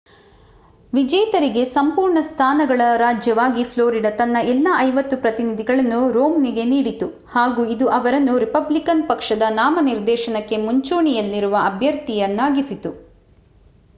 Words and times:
ವಿಜೇತರಿಗೆ 0.93 1.63
ಸಂಪೂರ್ಣ 1.73 2.19
ಸ್ಥಾನಗಳ 2.21 2.81
ರಾಜ್ಯವಾಗಿ 2.97 3.63
ಫ್ಲೋರಿಡಾ 3.63 4.11
ತನ್ನ 4.11 4.37
ಎಲ್ಲಾ 4.45 4.71
ಐವತ್ತು 4.79 5.17
ಪ್ರತಿನಿಧಿಗಳನ್ನು 5.17 5.99
ರೊಮ್ನಿಗೆ 6.11 6.65
ನೀಡಿತು 6.65 7.09
ಹಾಗು 7.27 7.65
ಇದು 7.67 7.87
ಅವರನ್ನು 7.89 8.35
ರಿಪಬ್ಲಿಕನ್ 8.37 9.07
ಪಕ್ಷದ 9.09 9.51
ನಾಮನಿರ್ದೇಶನಕ್ಕೆ 9.59 10.59
ಮುಂಚೂಣಿಯಲ್ಲಿರುವ 10.65 11.55
ಅಭ್ಯರ್ಥಿಯಾಗಿಸಿತು 11.65 12.93